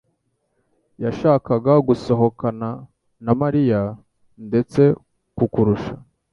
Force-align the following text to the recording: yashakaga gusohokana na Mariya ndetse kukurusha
yashakaga 1.03 1.73
gusohokana 1.87 2.69
na 3.25 3.33
Mariya 3.41 3.81
ndetse 4.47 4.81
kukurusha 5.37 5.95